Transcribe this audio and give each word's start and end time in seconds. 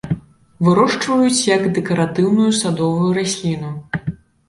Вырошчваюць 0.67 1.47
як 1.51 1.69
дэкаратыўную 1.77 2.51
садовую 2.65 3.09
расліну. 3.23 3.71